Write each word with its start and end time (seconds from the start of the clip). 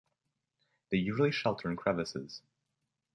They 0.89 0.97
usually 0.97 1.29
shelter 1.31 1.69
in 1.69 1.77
crevices. 1.77 2.41